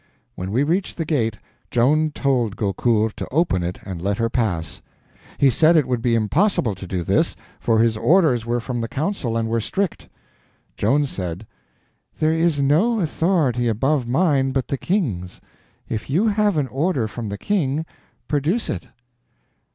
When 0.33 0.51
we 0.51 0.63
reached 0.63 0.97
the 0.97 1.05
gate, 1.05 1.37
Joan 1.69 2.09
told 2.09 2.55
Gaucourt 2.55 3.15
to 3.17 3.27
open 3.29 3.61
it 3.61 3.77
and 3.83 4.01
let 4.01 4.17
her 4.17 4.31
pass. 4.31 4.81
He 5.37 5.51
said 5.51 5.77
it 5.77 5.87
would 5.87 6.01
be 6.01 6.15
impossible 6.15 6.73
to 6.73 6.87
do 6.87 7.03
this, 7.03 7.35
for 7.59 7.77
his 7.77 7.97
orders 7.97 8.43
were 8.43 8.59
from 8.59 8.81
the 8.81 8.87
council 8.87 9.37
and 9.37 9.47
were 9.47 9.61
strict. 9.61 10.09
Joan 10.75 11.05
said: 11.05 11.45
"There 12.17 12.33
is 12.33 12.59
no 12.63 12.99
authority 12.99 13.67
above 13.67 14.07
mine 14.07 14.53
but 14.53 14.69
the 14.69 14.77
King's. 14.79 15.39
If 15.87 16.09
you 16.09 16.29
have 16.29 16.57
an 16.57 16.67
order 16.69 17.07
from 17.07 17.29
the 17.29 17.37
King, 17.37 17.85
produce 18.27 18.71
it." 18.71 18.87